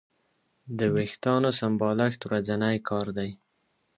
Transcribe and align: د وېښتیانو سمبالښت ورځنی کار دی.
د 0.77 0.79
وېښتیانو 0.95 1.49
سمبالښت 1.59 2.21
ورځنی 2.25 2.77
کار 2.89 3.07
دی. 3.17 3.31